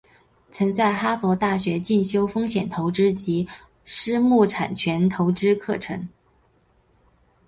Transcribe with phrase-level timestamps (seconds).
[0.01, 0.09] 并
[0.49, 3.47] 曾在哈佛大学进修风险投资及
[3.85, 6.07] 私募产权投资课程。